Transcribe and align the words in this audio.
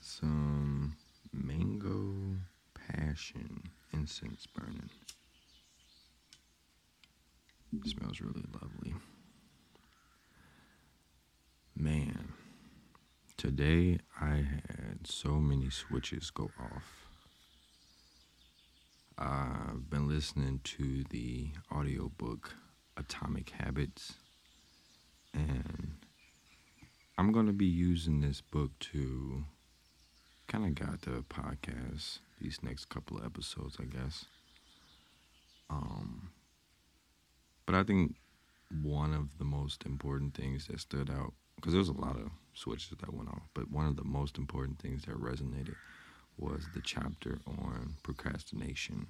got 0.00 0.04
some 0.04 0.96
mango 1.32 2.38
passion 2.74 3.62
incense 3.92 4.46
burning. 4.46 4.90
smells 7.84 8.20
really 8.20 8.44
lovely. 8.52 8.94
Man, 11.76 12.32
today 13.36 13.98
I 14.20 14.36
had 14.36 15.00
so 15.04 15.34
many 15.34 15.70
switches 15.70 16.30
go 16.30 16.50
off. 16.58 17.06
I've 19.18 19.90
been 19.90 20.08
listening 20.08 20.60
to 20.64 21.04
the 21.10 21.50
audiobook 21.70 22.54
Atomic 22.96 23.50
Habits 23.50 24.14
and 25.34 25.92
I'm 27.18 27.32
going 27.32 27.46
to 27.46 27.52
be 27.52 27.66
using 27.66 28.22
this 28.22 28.40
book 28.40 28.70
to 28.92 29.44
kind 30.50 30.66
of 30.66 30.74
got 30.74 31.00
the 31.02 31.22
podcast 31.30 32.18
these 32.40 32.58
next 32.60 32.86
couple 32.86 33.18
of 33.18 33.24
episodes, 33.24 33.76
I 33.78 33.84
guess. 33.84 34.24
Um, 35.70 36.30
but 37.66 37.76
I 37.76 37.84
think 37.84 38.16
one 38.82 39.14
of 39.14 39.38
the 39.38 39.44
most 39.44 39.86
important 39.86 40.34
things 40.34 40.66
that 40.66 40.80
stood 40.80 41.08
out, 41.08 41.34
because 41.54 41.72
there 41.72 41.78
was 41.78 41.88
a 41.88 41.92
lot 41.92 42.16
of 42.16 42.30
switches 42.52 42.98
that 42.98 43.14
went 43.14 43.28
off, 43.28 43.42
but 43.54 43.70
one 43.70 43.86
of 43.86 43.94
the 43.94 44.04
most 44.04 44.38
important 44.38 44.80
things 44.80 45.04
that 45.04 45.14
resonated 45.20 45.76
was 46.36 46.66
the 46.74 46.80
chapter 46.80 47.38
on 47.46 47.94
procrastination. 48.02 49.06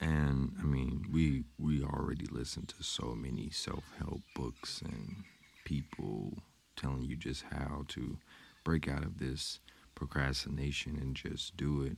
And 0.00 0.52
I 0.60 0.64
mean, 0.64 1.06
we 1.10 1.44
we 1.58 1.82
already 1.82 2.26
listened 2.26 2.68
to 2.76 2.82
so 2.82 3.14
many 3.14 3.48
self-help 3.50 4.20
books 4.34 4.82
and 4.82 5.24
people 5.64 6.38
telling 6.76 7.04
you 7.04 7.16
just 7.16 7.44
how 7.50 7.84
to 7.88 8.18
break 8.64 8.88
out 8.88 9.04
of 9.04 9.18
this 9.18 9.60
procrastination 9.94 10.96
and 11.00 11.14
just 11.14 11.56
do 11.56 11.82
it. 11.82 11.96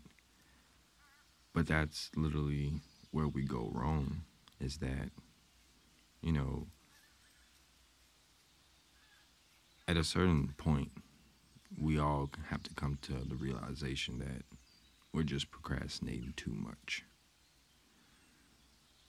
But 1.53 1.67
that's 1.67 2.11
literally 2.17 2.75
where 3.11 3.29
we 3.29 3.45
go 3.45 3.71
wrong 3.75 4.23
is 4.61 4.79
that, 4.79 5.11
you 6.23 6.33
know, 6.33 6.67
at 9.87 9.97
a 9.97 10.05
certain 10.05 10.55
point, 10.57 10.91
we 11.81 11.99
all 11.99 12.31
have 12.49 12.63
to 12.63 12.75
come 12.75 12.99
to 13.03 13.13
the 13.13 13.35
realization 13.35 14.19
that 14.19 14.45
we're 15.13 15.23
just 15.23 15.51
procrastinating 15.51 16.33
too 16.37 16.53
much. 16.53 17.05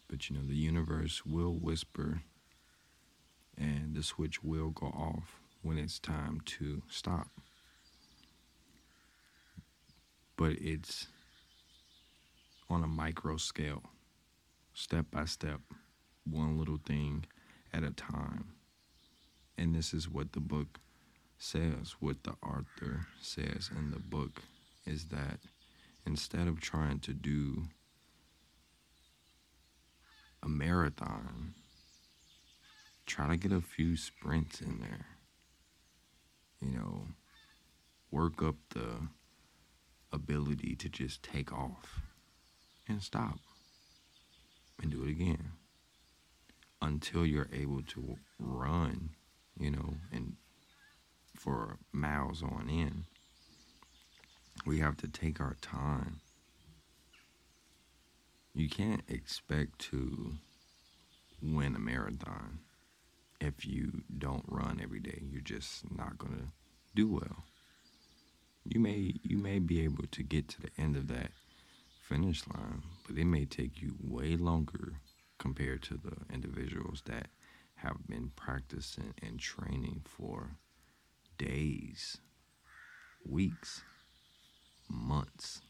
But 0.08 0.30
you 0.30 0.36
know, 0.36 0.46
the 0.46 0.56
universe 0.56 1.26
will 1.26 1.54
whisper 1.54 2.22
and 3.58 3.96
the 3.96 4.04
switch 4.04 4.44
will 4.44 4.70
go 4.70 4.88
off 4.88 5.40
when 5.62 5.78
it's 5.78 6.00
time 6.00 6.42
to 6.46 6.82
stop. 6.90 7.28
But 10.44 10.58
it's 10.60 11.08
on 12.70 12.84
a 12.84 12.88
micro 12.88 13.38
scale, 13.38 13.82
step 14.74 15.06
by 15.10 15.24
step, 15.24 15.62
one 16.30 16.60
little 16.60 16.82
thing 16.86 17.24
at 17.74 17.86
a 17.86 17.92
time. 17.92 18.50
And 19.58 19.74
this 19.74 19.94
is 19.94 20.10
what 20.10 20.34
the 20.34 20.42
book 20.42 20.82
says, 21.38 21.96
what 22.02 22.24
the 22.24 22.34
author 22.46 23.08
says 23.22 23.70
in 23.74 23.92
the 23.92 24.00
book 24.00 24.42
is 24.86 25.06
that 25.06 25.40
instead 26.06 26.50
of 26.50 26.60
trying 26.60 27.00
to 27.00 27.14
do 27.14 27.64
a 30.44 30.50
marathon, 30.50 31.54
try 33.06 33.30
to 33.30 33.38
get 33.38 33.54
a 33.54 33.62
few 33.62 33.96
sprints 33.96 34.60
in 34.60 34.82
there. 34.82 35.06
You 36.60 36.78
know, 36.78 37.08
work 38.12 38.44
up 38.44 38.56
the 38.72 39.08
ability 40.14 40.76
to 40.76 40.88
just 40.88 41.24
take 41.24 41.52
off 41.52 42.02
and 42.88 43.02
stop 43.02 43.40
and 44.82 44.92
do 44.92 45.04
it 45.04 45.10
again 45.10 45.52
until 46.82 47.26
you're 47.26 47.50
able 47.54 47.82
to 47.82 48.18
run, 48.40 49.10
you 49.58 49.72
know, 49.72 49.96
and 50.12 50.36
for 51.36 51.78
miles 51.92 52.44
on 52.44 52.70
end. 52.70 53.04
We 54.66 54.80
have 54.80 54.98
to 54.98 55.08
take 55.08 55.42
our 55.42 55.56
time. 55.62 56.22
You 58.54 58.70
can't 58.70 59.04
expect 59.08 59.80
to 59.92 60.34
win 61.42 61.76
a 61.76 61.80
marathon 61.80 62.60
if 63.42 63.66
you 63.66 64.04
don't 64.18 64.46
run 64.48 64.80
every 64.82 65.00
day. 65.00 65.24
You're 65.30 65.42
just 65.42 65.90
not 65.92 66.18
going 66.18 66.34
to 66.36 66.48
do 66.96 67.12
well. 67.12 67.44
You 68.66 68.80
may 68.80 69.14
you 69.24 69.38
may 69.38 69.60
be 69.60 69.84
able 69.84 70.06
to 70.12 70.24
get 70.24 70.48
to 70.50 70.62
the 70.62 70.70
end 70.78 70.96
of 70.96 71.08
that 71.10 71.32
finish 72.02 72.48
line, 72.48 72.84
but 73.08 73.18
it 73.18 73.26
may 73.26 73.46
take 73.46 73.82
you 73.82 73.96
way 74.02 74.36
longer 74.36 74.94
compared 75.38 75.84
to 75.84 75.96
the 75.96 76.16
individuals 76.34 77.02
that 77.06 77.28
have 77.76 78.08
been 78.08 78.32
practicing 78.36 79.14
and 79.22 79.40
training 79.40 80.02
for 80.06 80.56
days, 81.38 82.18
weeks, 83.26 83.82
months. 84.90 85.62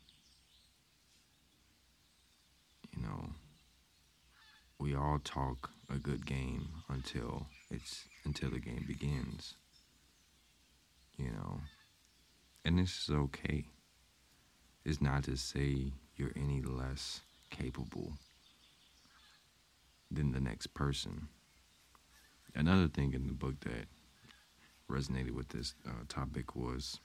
You 2.96 3.02
know, 3.02 3.30
we 4.80 4.94
all 4.96 5.20
talk 5.24 5.72
a 5.90 5.98
good 5.98 6.26
game 6.26 6.68
until 6.90 7.48
it's 7.72 8.06
until 8.26 8.52
the 8.52 8.60
game 8.60 8.86
begins. 8.88 9.56
You 11.18 11.32
know, 11.32 11.62
and 12.66 12.80
this 12.80 13.04
is 13.04 13.10
okay. 13.10 13.66
It's 14.86 15.02
not 15.02 15.24
to 15.26 15.38
say 15.38 15.92
you're 16.16 16.34
any 16.36 16.62
less 16.62 17.22
capable 17.50 18.14
than 20.12 20.32
the 20.32 20.40
next 20.40 20.74
person. 20.74 21.28
Another 22.56 22.88
thing 22.88 23.14
in 23.14 23.28
the 23.28 23.34
book 23.34 23.60
that 23.62 23.88
resonated 24.90 25.32
with 25.32 25.50
this 25.50 25.74
uh, 25.88 26.04
topic 26.08 26.56
was 26.56 27.00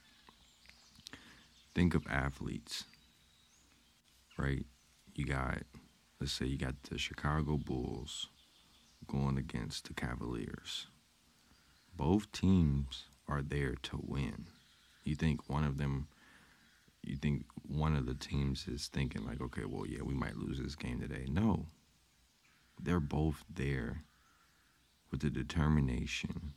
think 1.73 1.95
of 1.95 2.05
athletes, 2.07 2.83
right? 4.37 4.65
You 5.15 5.25
got, 5.25 5.63
let's 6.19 6.33
say, 6.33 6.45
you 6.45 6.57
got 6.57 6.75
the 6.83 6.97
Chicago 6.97 7.57
Bulls 7.57 8.27
going 9.07 9.37
against 9.37 9.87
the 9.87 9.93
Cavaliers. 9.93 10.87
Both 11.95 12.31
teams 12.31 13.05
are 13.27 13.41
there 13.41 13.75
to 13.83 13.99
win. 14.01 14.45
You 15.09 15.15
think 15.15 15.49
one 15.49 15.63
of 15.63 15.79
them, 15.79 16.07
you 17.01 17.15
think 17.15 17.45
one 17.67 17.95
of 17.95 18.05
the 18.05 18.13
teams 18.13 18.67
is 18.67 18.85
thinking, 18.85 19.25
like, 19.25 19.41
okay, 19.41 19.65
well, 19.65 19.87
yeah, 19.87 20.03
we 20.03 20.13
might 20.13 20.37
lose 20.37 20.59
this 20.59 20.75
game 20.75 21.01
today. 21.01 21.25
No. 21.27 21.65
They're 22.79 22.99
both 22.99 23.43
there 23.51 24.03
with 25.09 25.21
the 25.21 25.31
determination, 25.31 26.53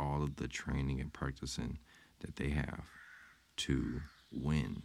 all 0.00 0.24
of 0.24 0.34
the 0.34 0.48
training 0.48 1.00
and 1.00 1.12
practicing 1.12 1.78
that 2.18 2.34
they 2.34 2.48
have 2.48 2.82
to 3.58 4.00
win. 4.32 4.82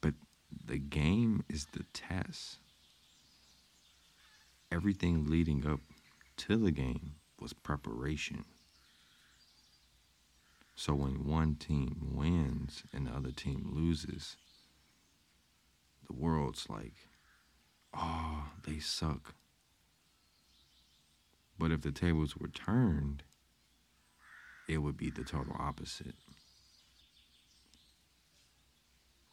But 0.00 0.14
the 0.66 0.78
game 0.78 1.44
is 1.48 1.68
the 1.72 1.84
test 1.92 2.58
everything 4.72 5.28
leading 5.28 5.64
up 5.64 5.80
to 6.38 6.56
the 6.56 6.72
game 6.72 7.12
was 7.40 7.52
preparation. 7.52 8.44
So 10.78 10.94
when 10.94 11.26
one 11.26 11.56
team 11.56 12.12
wins 12.14 12.84
and 12.94 13.08
the 13.08 13.10
other 13.10 13.32
team 13.32 13.68
loses, 13.72 14.36
the 16.06 16.12
world's 16.12 16.70
like, 16.70 16.94
oh, 17.92 18.44
they 18.64 18.78
suck. 18.78 19.34
But 21.58 21.72
if 21.72 21.82
the 21.82 21.90
tables 21.90 22.36
were 22.36 22.46
turned, 22.46 23.24
it 24.68 24.78
would 24.78 24.96
be 24.96 25.10
the 25.10 25.24
total 25.24 25.56
opposite. 25.58 26.14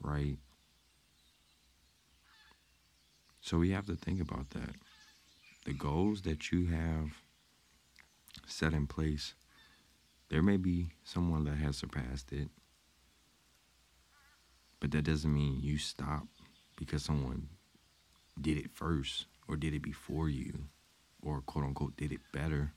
Right? 0.01 0.39
So 3.39 3.59
we 3.59 3.69
have 3.69 3.86
to 3.86 3.95
think 3.95 4.19
about 4.19 4.50
that 4.50 4.77
the 5.65 5.74
goals 5.74 6.24
that 6.24 6.51
you 6.51 6.65
have 6.65 7.12
set 8.47 8.74
in 8.74 8.88
place, 8.88 9.36
there 10.30 10.42
may 10.42 10.57
be 10.57 10.89
someone 11.04 11.44
that 11.45 11.56
has 11.57 11.77
surpassed 11.77 12.31
it, 12.31 12.50
but 14.80 14.92
that 14.92 15.04
doesn't 15.04 15.33
mean 15.33 15.60
you 15.62 15.77
stop 15.77 16.27
because 16.75 17.04
someone 17.04 17.50
did 18.39 18.57
it 18.57 18.72
first 18.74 19.25
or 19.48 19.56
did 19.56 19.74
it 19.74 19.81
before 19.81 20.30
you 20.30 20.66
or 21.22 21.42
quote 21.42 21.66
unquote 21.66 21.98
did 21.98 22.12
it 22.12 22.19
better. 22.33 22.74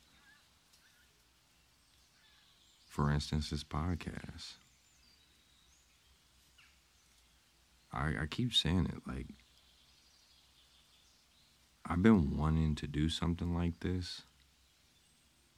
For 2.87 3.11
instance, 3.12 3.51
this 3.51 3.65
podcast. 3.65 4.55
I, 7.93 8.15
I 8.23 8.27
keep 8.29 8.55
saying 8.55 8.87
it 8.87 9.03
like 9.06 9.27
I've 11.87 12.03
been 12.03 12.37
wanting 12.37 12.75
to 12.77 12.87
do 12.87 13.09
something 13.09 13.55
like 13.55 13.81
this 13.81 14.23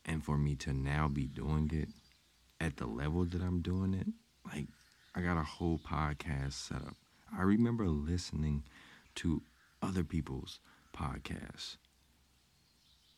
And 0.04 0.24
for 0.24 0.38
me 0.38 0.56
to 0.56 0.72
now 0.72 1.08
be 1.08 1.26
doing 1.26 1.70
it 1.72 1.88
at 2.60 2.76
the 2.76 2.86
level 2.86 3.24
that 3.24 3.42
I'm 3.42 3.60
doing 3.60 3.94
it, 3.94 4.06
like 4.46 4.66
I 5.14 5.20
got 5.20 5.36
a 5.36 5.44
whole 5.44 5.78
podcast 5.78 6.52
set 6.52 6.78
up. 6.78 6.96
I 7.36 7.42
remember 7.42 7.86
listening 7.88 8.64
to 9.16 9.42
other 9.82 10.04
people's 10.04 10.60
podcasts 10.96 11.76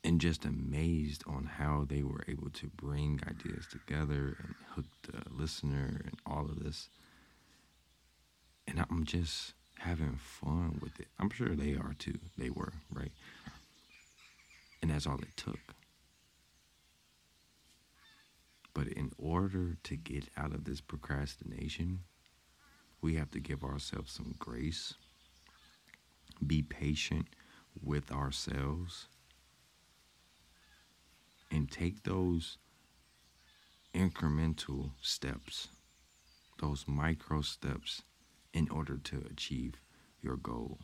and 0.05 0.21
just 0.21 0.45
amazed 0.45 1.23
on 1.27 1.45
how 1.45 1.87
they 1.89 2.03
were 2.03 2.25
able 2.29 2.51
to 2.51 2.67
bring 2.69 3.21
ideas 3.29 3.67
together 3.71 4.37
and 4.43 4.55
hook 4.75 4.87
the 5.03 5.23
listener 5.31 6.01
and 6.05 6.17
all 6.27 6.45
of 6.45 6.63
this. 6.63 6.89
And 8.67 8.85
I'm 8.91 9.05
just 9.05 9.55
having 9.79 10.17
fun 10.17 10.79
with 10.83 10.99
it. 11.01 11.07
I'm 11.19 11.31
sure 11.31 11.49
they 11.55 11.75
are 11.75 11.95
too. 11.99 12.19
They 12.37 12.51
were, 12.51 12.73
right? 12.93 13.13
And 14.81 14.91
that's 14.91 15.07
all 15.07 15.19
it 15.19 15.37
took. 15.37 15.59
But 18.75 18.89
in 18.89 19.13
order 19.19 19.77
to 19.83 19.97
get 19.97 20.29
out 20.37 20.55
of 20.55 20.65
this 20.65 20.81
procrastination, 20.81 22.01
we 23.01 23.15
have 23.17 23.31
to 23.33 23.41
give 23.41 23.65
ourselves 23.65 24.13
some 24.13 24.35
grace, 24.39 24.95
be 26.47 26.63
patient 26.63 27.27
with 27.83 28.11
ourselves, 28.11 29.09
and 31.51 31.71
take 31.71 32.05
those 32.05 32.57
incremental 33.95 34.93
steps, 35.03 35.69
those 36.61 36.85
micro 36.89 37.43
steps 37.43 38.03
in 38.55 38.69
order 38.71 38.97
to 38.97 39.25
achieve 39.31 39.75
your 40.23 40.37
goal. 40.37 40.79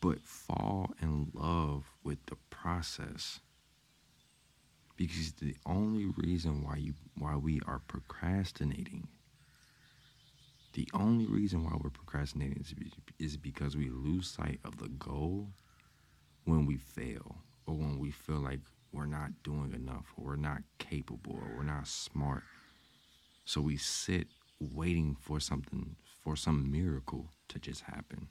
But 0.00 0.22
fall 0.22 0.94
in 1.00 1.30
love 1.34 1.84
with 2.02 2.24
the 2.26 2.36
process. 2.50 3.40
Because 5.02 5.32
the 5.32 5.56
only 5.66 6.06
reason 6.16 6.62
why 6.62 6.76
you 6.76 6.94
why 7.18 7.34
we 7.34 7.60
are 7.66 7.80
procrastinating, 7.88 9.08
the 10.74 10.88
only 10.94 11.26
reason 11.26 11.64
why 11.64 11.72
we're 11.82 11.90
procrastinating 11.90 12.58
is, 12.60 12.72
is 13.18 13.36
because 13.36 13.76
we 13.76 13.90
lose 13.90 14.28
sight 14.30 14.60
of 14.64 14.78
the 14.78 14.86
goal 14.90 15.48
when 16.44 16.66
we 16.66 16.76
fail 16.76 17.34
or 17.66 17.74
when 17.74 17.98
we 17.98 18.12
feel 18.12 18.36
like 18.36 18.60
we're 18.92 19.06
not 19.06 19.30
doing 19.42 19.72
enough 19.74 20.06
or 20.16 20.24
we're 20.24 20.36
not 20.36 20.62
capable 20.78 21.34
or 21.34 21.56
we're 21.56 21.64
not 21.64 21.88
smart. 21.88 22.44
So 23.44 23.60
we 23.60 23.76
sit 23.78 24.28
waiting 24.60 25.16
for 25.20 25.40
something, 25.40 25.96
for 26.22 26.36
some 26.36 26.70
miracle 26.70 27.26
to 27.48 27.58
just 27.58 27.80
happen 27.82 28.28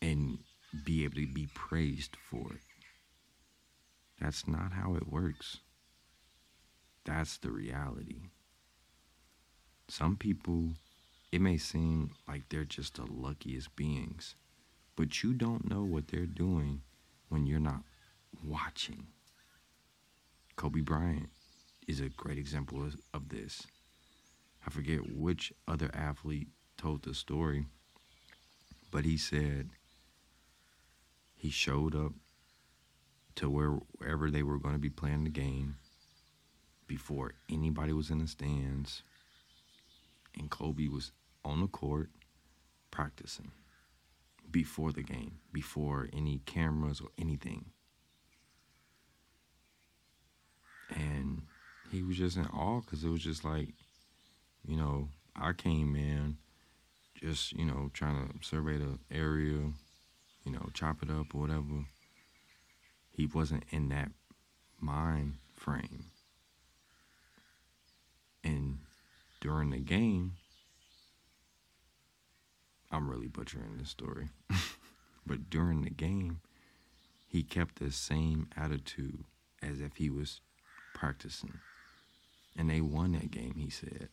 and 0.00 0.38
be 0.86 1.04
able 1.04 1.16
to 1.16 1.26
be 1.26 1.48
praised 1.54 2.16
for 2.30 2.54
it. 2.54 2.71
That's 4.22 4.46
not 4.46 4.72
how 4.72 4.94
it 4.94 5.10
works. 5.10 5.58
That's 7.04 7.38
the 7.38 7.50
reality. 7.50 8.20
Some 9.88 10.16
people, 10.16 10.74
it 11.32 11.40
may 11.40 11.58
seem 11.58 12.12
like 12.28 12.48
they're 12.48 12.64
just 12.64 12.94
the 12.94 13.04
luckiest 13.04 13.74
beings, 13.74 14.36
but 14.94 15.24
you 15.24 15.34
don't 15.34 15.68
know 15.68 15.82
what 15.82 16.06
they're 16.06 16.24
doing 16.24 16.82
when 17.30 17.46
you're 17.46 17.58
not 17.58 17.82
watching. 18.46 19.08
Kobe 20.54 20.82
Bryant 20.82 21.30
is 21.88 21.98
a 21.98 22.08
great 22.08 22.38
example 22.38 22.88
of 23.12 23.28
this. 23.28 23.66
I 24.64 24.70
forget 24.70 25.16
which 25.16 25.52
other 25.66 25.90
athlete 25.92 26.46
told 26.76 27.02
the 27.02 27.14
story, 27.14 27.66
but 28.92 29.04
he 29.04 29.16
said 29.16 29.70
he 31.34 31.50
showed 31.50 31.96
up 31.96 32.12
to 33.36 33.48
wherever 33.48 34.30
they 34.30 34.42
were 34.42 34.58
going 34.58 34.74
to 34.74 34.80
be 34.80 34.90
playing 34.90 35.24
the 35.24 35.30
game 35.30 35.76
before 36.86 37.32
anybody 37.50 37.92
was 37.92 38.10
in 38.10 38.18
the 38.18 38.26
stands, 38.26 39.02
and 40.38 40.50
Kobe 40.50 40.88
was 40.88 41.12
on 41.44 41.60
the 41.60 41.66
court 41.66 42.10
practicing 42.90 43.50
before 44.50 44.92
the 44.92 45.02
game, 45.02 45.38
before 45.52 46.08
any 46.12 46.40
cameras 46.44 47.00
or 47.00 47.08
anything. 47.18 47.66
And 50.90 51.42
he 51.90 52.02
was 52.02 52.18
just 52.18 52.36
in 52.36 52.46
awe 52.46 52.80
because 52.80 53.02
it 53.02 53.08
was 53.08 53.22
just 53.22 53.44
like, 53.44 53.70
you 54.66 54.76
know, 54.76 55.08
I 55.34 55.54
came 55.54 55.96
in 55.96 56.36
just, 57.14 57.52
you 57.52 57.64
know, 57.64 57.90
trying 57.94 58.28
to 58.28 58.46
survey 58.46 58.76
the 58.76 58.98
area, 59.10 59.72
you 60.44 60.52
know, 60.52 60.68
chop 60.74 61.02
it 61.02 61.10
up 61.10 61.34
or 61.34 61.40
whatever. 61.40 61.86
He 63.12 63.26
wasn't 63.26 63.64
in 63.70 63.90
that 63.90 64.10
mind 64.80 65.34
frame. 65.54 66.06
And 68.42 68.78
during 69.40 69.70
the 69.70 69.78
game, 69.78 70.32
I'm 72.90 73.08
really 73.08 73.28
butchering 73.28 73.78
this 73.78 73.90
story. 73.90 74.28
but 75.26 75.48
during 75.48 75.82
the 75.82 75.90
game, 75.90 76.40
he 77.28 77.42
kept 77.42 77.78
the 77.78 77.90
same 77.90 78.48
attitude 78.56 79.24
as 79.62 79.80
if 79.80 79.96
he 79.96 80.10
was 80.10 80.40
practicing. 80.94 81.58
And 82.56 82.68
they 82.68 82.80
won 82.80 83.12
that 83.12 83.30
game, 83.30 83.54
he 83.56 83.70
said. 83.70 84.08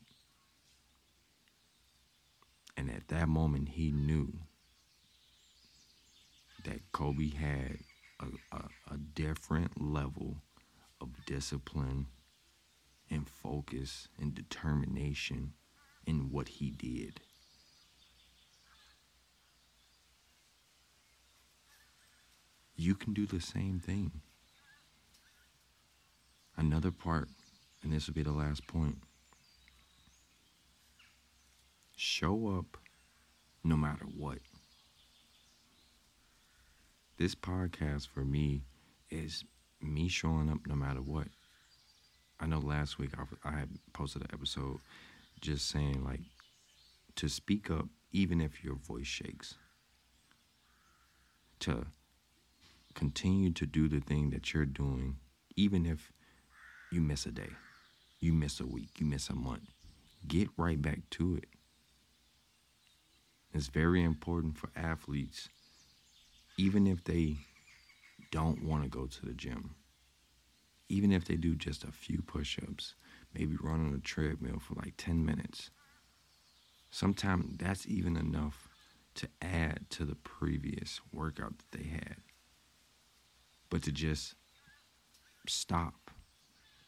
And 2.78 2.90
at 2.90 3.10
that 3.10 3.28
moment, 3.28 3.70
he 3.70 3.92
knew 3.92 4.32
that 6.64 6.80
Kobe 6.94 7.32
had 7.32 7.80
a, 8.20 8.56
a, 8.56 8.94
a 8.94 8.98
different 8.98 9.82
level 9.82 10.38
of 11.02 11.26
discipline 11.26 12.08
and 13.10 13.28
focus 13.30 14.08
and 14.20 14.36
determination 14.36 15.54
in 16.06 16.30
what 16.30 16.48
he 16.50 16.70
did. 16.70 17.22
You 22.76 22.96
can 22.96 23.14
do 23.14 23.26
the 23.26 23.42
same 23.42 23.80
thing. 23.80 24.22
Another 26.56 26.92
part, 26.92 27.30
and 27.84 27.92
this 27.92 28.08
will 28.08 28.14
be 28.14 28.24
the 28.24 28.32
last 28.32 28.68
point 28.68 28.98
show 31.96 32.58
up 32.58 32.78
no 33.64 33.76
matter 33.76 34.06
what. 34.06 34.38
This 37.20 37.36
podcast 37.36 38.08
for 38.08 38.22
me 38.22 38.62
is 39.10 39.44
me 39.82 40.08
showing 40.08 40.50
up 40.50 40.60
no 40.66 40.74
matter 40.74 41.02
what. 41.02 41.28
I 42.40 42.46
know 42.46 42.60
last 42.60 42.98
week 42.98 43.12
I, 43.18 43.50
I 43.50 43.52
had 43.60 43.68
posted 43.92 44.22
an 44.22 44.30
episode 44.32 44.80
just 45.42 45.68
saying, 45.68 46.06
like, 46.06 46.22
to 47.16 47.28
speak 47.28 47.70
up 47.70 47.88
even 48.14 48.40
if 48.40 48.64
your 48.64 48.76
voice 48.76 49.06
shakes, 49.06 49.56
to 51.60 51.88
continue 52.96 53.52
to 53.52 53.66
do 53.66 53.90
the 53.90 54.00
thing 54.00 54.30
that 54.30 54.54
you're 54.54 54.66
doing, 54.66 55.18
even 55.58 55.86
if 55.86 56.14
you 56.90 57.02
miss 57.02 57.26
a 57.26 57.32
day, 57.32 57.52
you 58.22 58.32
miss 58.32 58.62
a 58.62 58.66
week, 58.66 58.92
you 58.98 59.06
miss 59.06 59.30
a 59.30 59.36
month. 59.36 59.74
Get 60.26 60.48
right 60.56 60.82
back 60.82 61.02
to 61.12 61.36
it. 61.36 61.50
It's 63.54 63.68
very 63.68 64.06
important 64.06 64.58
for 64.58 64.70
athletes, 64.74 65.50
even 66.60 66.86
if 66.86 67.06
they 67.06 67.38
don't 68.32 68.62
want 68.66 68.84
to 68.84 68.90
go 68.90 69.08
to 69.08 69.26
the 69.26 69.34
gym, 69.34 69.76
even 70.90 71.10
if 71.10 71.24
they 71.24 71.38
do 71.38 71.56
just 71.56 71.86
a 71.86 71.92
few 71.92 72.22
push 72.22 72.60
ups, 72.68 72.96
maybe 73.34 73.56
run 73.62 73.80
on 73.80 73.94
a 73.94 74.06
treadmill 74.06 74.60
for 74.60 74.74
like 74.74 74.94
10 74.98 75.26
minutes. 75.26 75.72
Sometimes 76.92 77.58
that's 77.58 77.88
even 77.88 78.18
enough 78.18 78.68
to 79.16 79.30
add 79.42 79.90
to 79.92 80.04
the 80.04 80.16
previous 80.16 81.00
workout 81.14 81.54
that 81.60 81.78
they 81.78 81.88
had. 81.88 82.18
But 83.70 83.84
to 83.84 83.94
just 83.94 84.36
stop 85.48 86.12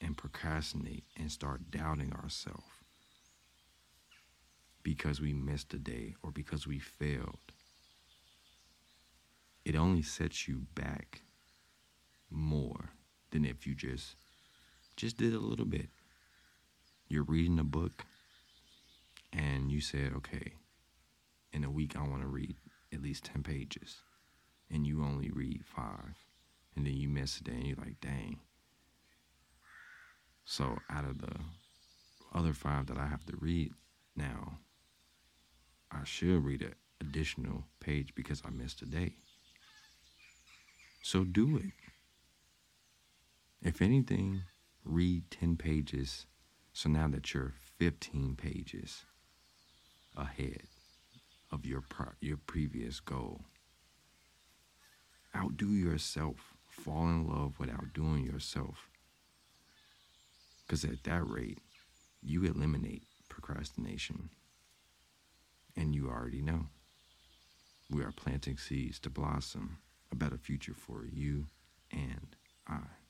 and 0.01 0.17
procrastinate 0.17 1.05
and 1.15 1.31
start 1.31 1.71
doubting 1.71 2.11
ourselves 2.11 2.65
because 4.83 5.21
we 5.21 5.31
missed 5.31 5.73
a 5.73 5.79
day 5.79 6.15
or 6.21 6.31
because 6.31 6.67
we 6.67 6.77
failed. 6.77 7.53
It 9.65 9.75
only 9.75 10.01
sets 10.01 10.47
you 10.47 10.65
back 10.75 11.21
more 12.29 12.91
than 13.31 13.45
if 13.45 13.67
you 13.67 13.75
just 13.75 14.15
just 14.95 15.17
did 15.17 15.33
a 15.33 15.39
little 15.39 15.65
bit. 15.65 15.89
You're 17.07 17.23
reading 17.23 17.59
a 17.59 17.63
book 17.63 18.05
and 19.33 19.71
you 19.71 19.81
said, 19.81 20.13
"Okay, 20.13 20.53
in 21.53 21.63
a 21.63 21.71
week 21.71 21.95
I 21.95 22.01
want 22.07 22.21
to 22.21 22.27
read 22.27 22.55
at 22.93 23.01
least 23.01 23.25
10 23.25 23.43
pages." 23.43 23.97
And 24.69 24.87
you 24.87 25.03
only 25.03 25.29
read 25.29 25.65
5. 25.65 26.15
And 26.75 26.85
then 26.85 26.95
you 26.95 27.09
miss 27.09 27.39
a 27.39 27.43
day 27.43 27.53
and 27.53 27.67
you're 27.67 27.75
like, 27.75 27.99
"Dang, 27.99 28.39
so 30.45 30.79
out 30.89 31.05
of 31.05 31.19
the 31.19 31.35
other 32.33 32.53
five 32.53 32.87
that 32.87 32.97
I 32.97 33.07
have 33.07 33.25
to 33.25 33.37
read 33.37 33.73
now, 34.15 34.59
I 35.91 36.03
should 36.03 36.43
read 36.43 36.61
an 36.61 36.75
additional 36.99 37.65
page 37.79 38.13
because 38.15 38.41
I 38.45 38.49
missed 38.49 38.81
a 38.81 38.85
day. 38.85 39.15
So 41.01 41.23
do 41.23 41.57
it. 41.57 41.71
If 43.63 43.81
anything, 43.81 44.43
read 44.85 45.29
10 45.31 45.57
pages 45.57 46.25
so 46.73 46.89
now 46.89 47.07
that 47.09 47.33
you're 47.33 47.53
15 47.79 48.35
pages 48.35 49.03
ahead 50.15 50.63
of 51.51 51.65
your 51.65 51.81
pro- 51.81 52.13
your 52.21 52.37
previous 52.37 52.99
goal. 52.99 53.41
Outdo 55.35 55.67
yourself. 55.67 56.53
Fall 56.69 57.09
in 57.09 57.27
love 57.27 57.59
with 57.59 57.69
outdoing 57.69 58.23
yourself. 58.23 58.89
Because 60.65 60.85
at 60.85 61.03
that 61.03 61.27
rate, 61.27 61.59
you 62.21 62.43
eliminate 62.43 63.03
procrastination. 63.27 64.29
And 65.75 65.95
you 65.95 66.09
already 66.09 66.41
know. 66.41 66.67
We 67.89 68.03
are 68.03 68.13
planting 68.13 68.57
seeds 68.57 68.99
to 68.99 69.09
blossom 69.09 69.79
a 70.11 70.15
better 70.15 70.37
future 70.37 70.75
for 70.75 71.05
you 71.05 71.47
and 71.91 72.35
I. 72.67 73.00